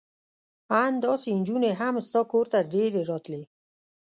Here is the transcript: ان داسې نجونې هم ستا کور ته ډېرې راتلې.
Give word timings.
ان 0.83 0.91
داسې 1.05 1.29
نجونې 1.39 1.71
هم 1.79 1.95
ستا 2.07 2.21
کور 2.31 2.45
ته 2.53 2.59
ډېرې 2.73 3.01
راتلې. 3.09 3.41